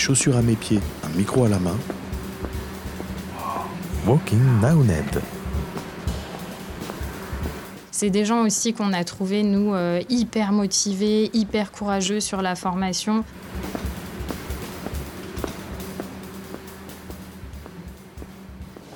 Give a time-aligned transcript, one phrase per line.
[0.00, 1.76] chaussures à mes pieds, un micro à la main.
[4.06, 4.40] Walking
[4.86, 5.20] Ned.
[7.90, 12.56] C'est des gens aussi qu'on a trouvé, nous, euh, hyper motivés, hyper courageux sur la
[12.56, 13.24] formation.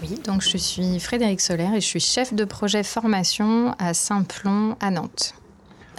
[0.00, 4.76] Oui, donc je suis Frédéric Solaire et je suis chef de projet formation à Saint-Plon
[4.80, 5.34] à Nantes.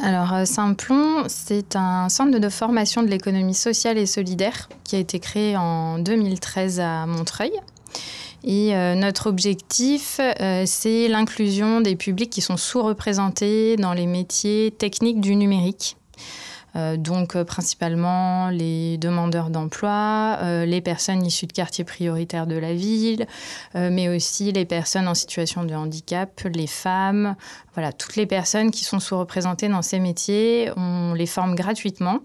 [0.02, 5.00] Alors, euh, Saint-Plon, c'est un centre de formation de l'économie sociale et solidaire qui a
[5.00, 7.52] été créé en 2013 à Montreuil.
[8.44, 14.72] Et euh, notre objectif, euh, c'est l'inclusion des publics qui sont sous-représentés dans les métiers
[14.78, 15.98] techniques du numérique.
[16.76, 23.28] Euh, donc principalement les demandeurs d'emploi, les personnes issues de quartiers prioritaires de la ville,
[23.74, 27.36] mais aussi les personnes en situation de handicap, les femmes,
[27.74, 32.20] voilà, toutes les personnes qui sont sous-représentées dans ces métiers, on les forme gratuitement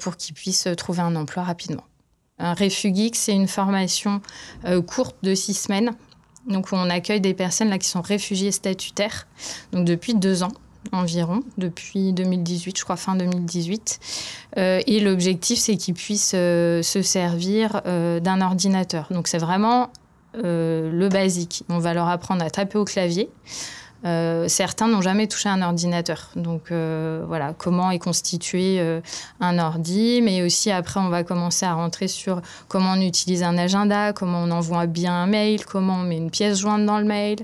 [0.00, 1.84] pour qu'ils puissent trouver un emploi rapidement.
[2.38, 4.20] Un Refugix, c'est une formation
[4.64, 5.92] euh, courte de six semaines.
[6.48, 9.26] Donc, on accueille des personnes là, qui sont réfugiées statutaires,
[9.72, 10.52] donc depuis deux ans
[10.92, 14.00] environ, depuis 2018, je crois fin 2018.
[14.56, 19.08] Euh, et l'objectif, c'est qu'ils puissent euh, se servir d'un ordinateur.
[19.10, 19.90] Donc, c'est vraiment
[20.34, 21.62] le basique.
[21.68, 23.30] On va leur apprendre à taper au clavier.
[24.04, 26.30] Euh, certains n'ont jamais touché un ordinateur.
[26.36, 29.00] Donc euh, voilà, comment est constitué euh,
[29.40, 33.56] un ordi, mais aussi après on va commencer à rentrer sur comment on utilise un
[33.56, 37.06] agenda, comment on envoie bien un mail, comment on met une pièce jointe dans le
[37.06, 37.38] mail.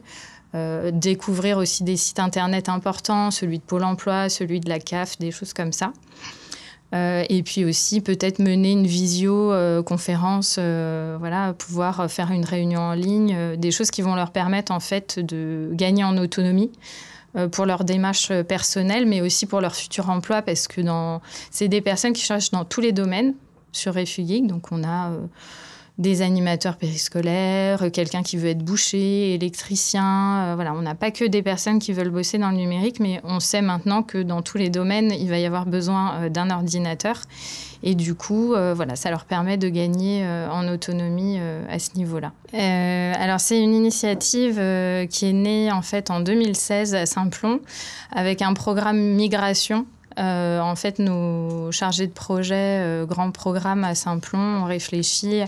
[0.93, 5.31] Découvrir aussi des sites internet importants, celui de Pôle Emploi, celui de la CAF, des
[5.31, 5.93] choses comme ça.
[6.93, 12.95] Euh, et puis aussi peut-être mener une visio-conférence, euh, voilà, pouvoir faire une réunion en
[12.95, 16.71] ligne, euh, des choses qui vont leur permettre en fait de gagner en autonomie
[17.53, 20.81] pour leur démarche personnelle, mais aussi pour leur futur emploi, parce que
[21.53, 23.34] c'est des personnes qui cherchent dans tous les domaines
[23.71, 24.49] sur Refugeek.
[24.49, 25.12] Donc on a
[26.00, 30.47] des animateurs périscolaires, quelqu'un qui veut être boucher, électricien.
[30.47, 33.21] Euh, voilà, on n'a pas que des personnes qui veulent bosser dans le numérique, mais
[33.22, 36.50] on sait maintenant que dans tous les domaines, il va y avoir besoin euh, d'un
[36.50, 37.21] ordinateur.
[37.83, 41.38] Et du coup, euh, voilà, ça leur permet de gagner en autonomie
[41.69, 42.32] à ce niveau-là.
[42.53, 44.56] alors, c'est une initiative
[45.09, 47.61] qui est née en fait en 2016 à Saint-Plon
[48.12, 49.87] avec un programme migration
[50.20, 55.42] euh, en fait, nos chargés de projet, euh, grand programme à Saint-Plon, ont réfléchi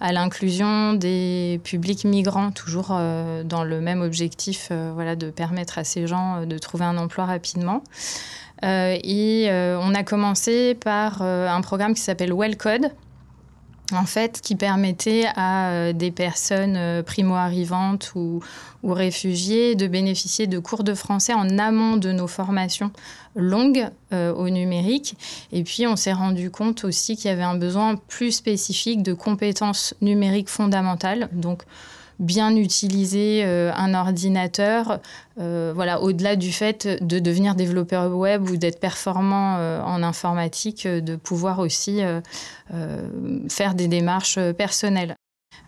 [0.00, 5.84] à l'inclusion des publics migrants, toujours euh, dans le même objectif voilà, de permettre à
[5.84, 7.82] ces gens de trouver un emploi rapidement.
[8.62, 12.90] et on a commencé par un programme qui s'appelle Wellcode,
[13.92, 18.40] en fait, qui permettait à euh, des personnes euh, primo-arrivantes ou,
[18.84, 22.92] réfugiées de bénéficier de cours de français en amont de nos formations
[23.34, 25.16] longues euh, au numérique.
[25.52, 29.14] Et puis, on s'est rendu compte aussi qu'il y avait un besoin plus spécifique de
[29.14, 31.28] compétences numériques fondamentales.
[31.32, 31.64] Donc,
[32.18, 35.00] bien utiliser euh, un ordinateur,
[35.40, 40.86] euh, voilà, au-delà du fait de devenir développeur web ou d'être performant euh, en informatique,
[40.86, 42.00] de pouvoir aussi
[43.48, 45.14] faire des démarches personnelles.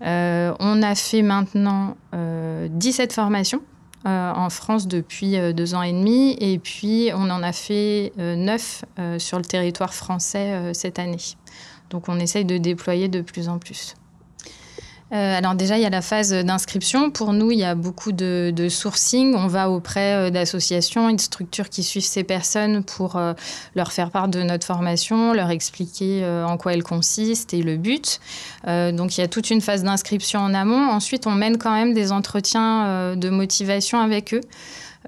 [0.01, 3.63] on a fait maintenant 17 formations
[4.05, 6.37] en France depuis deux ans et demi.
[6.41, 8.85] Et puis, on en a fait neuf
[9.19, 11.19] sur le territoire français cette année.
[11.91, 13.95] Donc, on essaye de déployer de plus en plus.
[15.13, 17.11] Euh, alors déjà, il y a la phase d'inscription.
[17.11, 19.35] Pour nous, il y a beaucoup de, sourcing.
[19.35, 23.33] On va auprès euh, d'associations et de structures qui suivent ces personnes pour euh,
[23.75, 28.21] leur faire part de notre formation, leur expliquer en quoi elle consiste et le but.
[28.67, 30.91] donc il y a toute une phase d'inscription en amont.
[30.91, 34.41] Ensuite, on mène quand même des entretiens de motivation avec eux.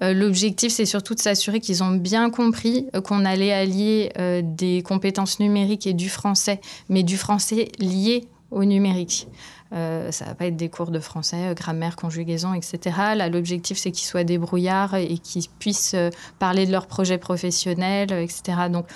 [0.00, 5.86] L'objectif, c'est surtout de s'assurer qu'ils ont bien compris qu'on allait allier des compétences numériques
[5.86, 9.26] et du français, mais du français lié au numérique.
[9.72, 12.78] Euh, ça va pas être des cours de français, euh, grammaire, conjugaison, etc.
[13.16, 18.12] Là, l'objectif, c'est qu'ils soient débrouillards et qu'ils puissent euh, parler de leur projet professionnel,
[18.12, 18.68] etc.
[18.70, 18.86] Donc,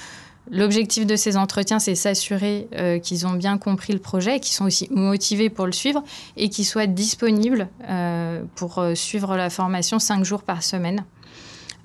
[0.51, 2.69] l'objectif de ces entretiens, c'est s'assurer
[3.03, 6.05] qu'ils ont bien compris le projet, qu'ils sont aussi motivés pour le suivre
[6.37, 7.67] et qu'ils soient disponibles
[8.55, 11.05] pour suivre la formation cinq jours par semaine.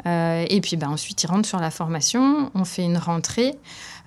[0.06, 3.56] Et puis, ben, ensuite, ils rentrent sur la formation, on fait une rentrée.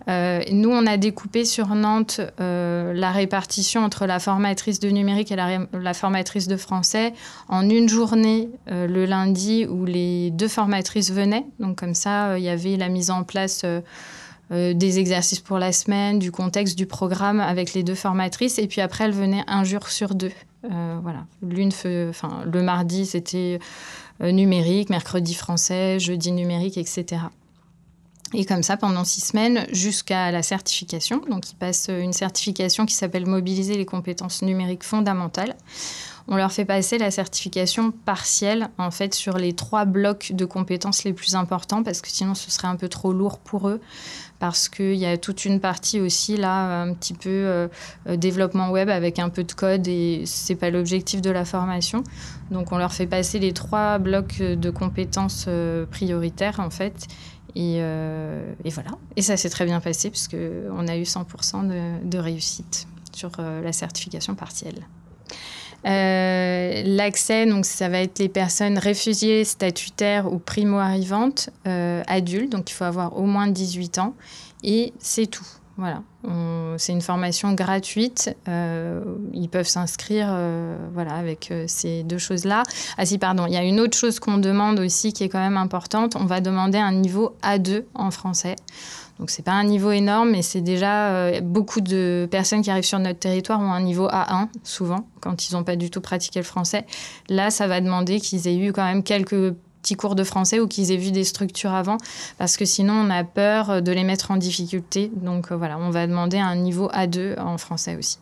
[0.09, 5.33] Euh, nous, on a découpé sur Nantes euh, la répartition entre la formatrice de numérique
[5.33, 7.15] et la, formatrice de français
[7.49, 11.47] en une journée euh, le lundi où les deux formatrices venaient.
[11.59, 13.65] Donc comme ça, il y avait la mise en place
[14.51, 18.59] des exercices pour la semaine, du contexte du programme avec les deux formatrices.
[18.59, 20.33] Et puis après, elles venaient un jour sur deux.
[20.63, 21.25] voilà.
[21.43, 21.73] L'une,
[22.11, 23.59] enfin, le mardi, c'était
[24.21, 27.23] numérique, mercredi français, jeudi numérique, etc.
[28.33, 31.23] Et comme ça, pendant six semaines, jusqu'à la certification.
[31.31, 35.55] Donc, ils passent une certification qui s'appelle Mobiliser les compétences numériques fondamentales.
[36.27, 41.05] On leur fait passer la certification partielle, en fait, sur les trois blocs de compétences
[41.05, 43.81] les plus importants, parce que sinon, ce serait un peu trop lourd pour eux
[44.39, 47.69] parce qu'il y a toute une partie aussi là, un petit peu euh,
[48.07, 52.05] euh, développement web avec un peu de code et c'est pas l'objectif de la formation.
[52.51, 57.07] Donc on leur fait passer les trois blocs de compétences euh, prioritaires en fait.
[57.57, 57.79] Et,
[58.71, 58.91] voilà.
[59.17, 63.73] Et ça s'est très bien passé puisqu'on a eu 100% de, de, réussite sur la
[63.73, 64.87] certification partielle.
[65.85, 72.85] L'accès, donc ça va être les personnes réfugiées, statutaires ou primo-arrivantes, adultes, donc il faut
[72.85, 74.15] avoir au moins 18 ans,
[74.63, 75.47] et c'est tout.
[75.77, 76.03] Voilà,
[76.79, 78.37] c'est une formation gratuite.
[78.49, 82.63] Euh, ils peuvent s'inscrire, euh, voilà, avec euh, ces deux choses-là.
[82.97, 85.41] Ah si, pardon, il y a une autre chose qu'on demande aussi qui est quand
[85.41, 86.15] même importante.
[86.15, 88.55] On va demander un niveau A2 en français.
[89.19, 92.99] Donc c'est pas un niveau énorme, mais c'est déjà beaucoup de personnes qui arrivent sur
[92.99, 96.45] notre territoire ont un niveau A1 souvent quand ils n'ont pas du tout pratiqué le
[96.45, 96.85] français.
[97.29, 100.67] Là, ça va demander qu'ils aient eu quand même quelques petits cours de français ou
[100.67, 101.99] qu'ils aient vu des structures avant,
[102.39, 105.13] parce que sinon on a peur de les mettre en difficulté.
[105.15, 108.19] Donc euh, voilà, on va demander un niveau A2 en français aussi.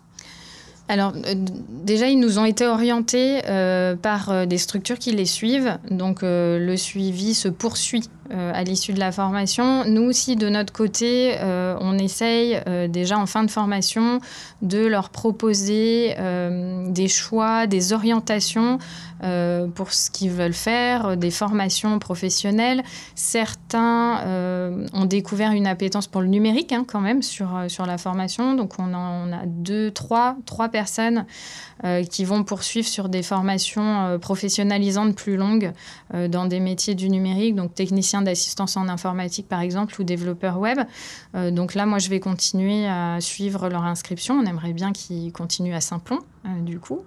[0.92, 5.78] Alors euh, déjà, ils nous ont été orientés euh, par des structures qui les suivent.
[5.90, 9.84] Donc le suivi se poursuit à l'issue de la formation.
[9.86, 12.58] Nous aussi, de notre côté, on essaye
[12.88, 14.20] déjà en fin de formation
[14.62, 16.14] de leur proposer
[16.88, 18.78] des choix, des orientations
[19.24, 22.82] euh, pour ce qu'ils veulent faire, des formations professionnelles.
[23.14, 27.86] Certains euh, ont découvert une appétence pour le numérique hein, quand même sur, euh, sur
[27.86, 28.54] la formation.
[28.54, 30.81] Donc on, en, a deux, trois, trois personnes
[32.10, 35.72] qui vont poursuivre sur des formations professionnalisantes plus longues
[36.12, 40.78] dans des métiers du numérique, donc technicien d'assistance en informatique par exemple ou développeur web.
[41.34, 44.34] donc là, moi, je vais continuer à suivre leur inscription.
[44.34, 47.04] On aimerait bien qu'ils continuent à Saint-Plon, du coup.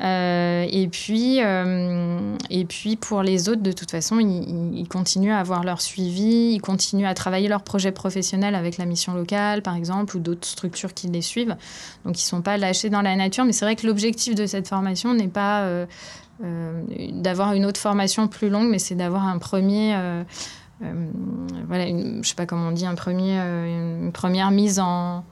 [0.00, 5.64] et puis, euh, et puis pour les autres, de toute façon, ils, continuent à avoir
[5.64, 10.16] leur suivi, ils continuent à travailler leur projet professionnel avec la mission locale, par exemple,
[10.16, 11.56] ou d'autres structures qui les suivent.
[12.04, 13.44] Donc ils ne sont pas lâchés dans la nature.
[13.44, 15.86] Mais c'est vrai que l'objectif de cette formation n'est pas euh,
[16.42, 16.82] euh,
[17.12, 19.96] d'avoir une autre formation plus longue, mais c'est d'avoir un premier...
[20.80, 25.24] voilà, je sais pas comment on dit, un premier, une première mise en,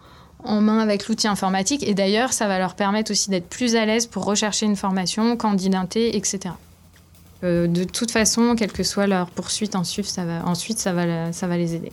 [0.44, 1.86] en main avec l'outil informatique.
[1.86, 5.36] Et d'ailleurs, ça va leur permettre aussi d'être plus à l'aise pour rechercher une formation,
[5.36, 6.54] candidater, etc.
[7.42, 11.32] Euh, de toute façon, quelle que soit leur poursuite ensuite, ça va, ensuite, ça va,
[11.32, 11.90] ça va les aider.